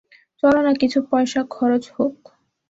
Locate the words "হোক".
1.95-2.15